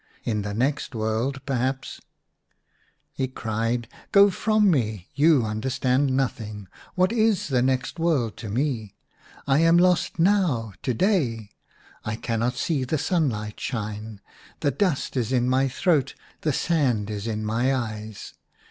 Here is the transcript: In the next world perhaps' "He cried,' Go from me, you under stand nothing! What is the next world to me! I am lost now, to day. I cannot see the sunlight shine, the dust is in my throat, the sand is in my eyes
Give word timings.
In 0.23 0.41
the 0.41 0.55
next 0.55 0.95
world 0.95 1.45
perhaps' 1.45 2.01
"He 3.13 3.27
cried,' 3.27 3.87
Go 4.11 4.31
from 4.31 4.71
me, 4.71 5.09
you 5.13 5.45
under 5.45 5.69
stand 5.69 6.17
nothing! 6.17 6.67
What 6.95 7.11
is 7.11 7.49
the 7.49 7.61
next 7.61 7.99
world 7.99 8.35
to 8.37 8.49
me! 8.49 8.95
I 9.45 9.59
am 9.59 9.77
lost 9.77 10.17
now, 10.17 10.73
to 10.81 10.95
day. 10.95 11.51
I 12.03 12.15
cannot 12.15 12.55
see 12.55 12.83
the 12.83 12.97
sunlight 12.97 13.59
shine, 13.59 14.21
the 14.61 14.71
dust 14.71 15.15
is 15.15 15.31
in 15.31 15.47
my 15.47 15.67
throat, 15.67 16.15
the 16.41 16.51
sand 16.51 17.11
is 17.11 17.27
in 17.27 17.45
my 17.45 17.71
eyes 17.71 18.33